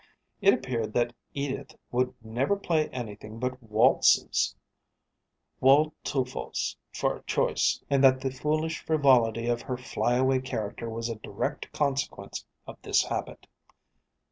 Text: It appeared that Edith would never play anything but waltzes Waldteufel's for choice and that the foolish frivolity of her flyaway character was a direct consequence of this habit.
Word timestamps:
It 0.41 0.51
appeared 0.55 0.93
that 0.93 1.13
Edith 1.35 1.75
would 1.91 2.15
never 2.25 2.55
play 2.55 2.89
anything 2.89 3.37
but 3.37 3.61
waltzes 3.61 4.55
Waldteufel's 5.61 6.75
for 6.91 7.21
choice 7.27 7.83
and 7.87 8.03
that 8.03 8.19
the 8.19 8.31
foolish 8.31 8.79
frivolity 8.79 9.45
of 9.45 9.61
her 9.61 9.77
flyaway 9.77 10.39
character 10.39 10.89
was 10.89 11.07
a 11.07 11.17
direct 11.17 11.71
consequence 11.71 12.43
of 12.65 12.81
this 12.81 13.03
habit. 13.03 13.45